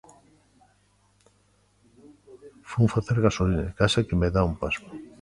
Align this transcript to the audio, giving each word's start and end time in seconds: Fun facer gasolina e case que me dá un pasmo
Fun 2.69 2.85
facer 2.93 3.17
gasolina 3.25 3.63
e 3.69 3.75
case 3.79 3.99
que 4.07 4.19
me 4.19 4.27
dá 4.35 4.41
un 4.51 4.55
pasmo 4.61 4.89